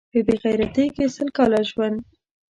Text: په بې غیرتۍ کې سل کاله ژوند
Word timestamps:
په 0.13 0.19
بې 0.25 0.35
غیرتۍ 0.43 0.87
کې 0.95 1.05
سل 1.15 1.27
کاله 1.37 1.61
ژوند 1.69 1.97